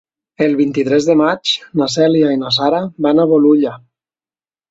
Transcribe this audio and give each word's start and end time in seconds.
El 0.43 0.55
vint-i-tres 0.59 1.07
de 1.09 1.15
maig 1.19 1.51
na 1.81 1.89
Cèlia 1.97 2.31
i 2.37 2.41
na 2.45 2.51
Sara 2.57 2.79
van 3.07 3.21
a 3.21 3.27
Bolulla. 3.35 3.75